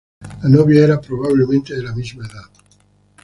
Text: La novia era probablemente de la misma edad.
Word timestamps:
La 0.41 0.49
novia 0.49 0.83
era 0.83 0.99
probablemente 0.99 1.75
de 1.75 1.83
la 1.83 1.93
misma 1.93 2.25
edad. 2.25 2.49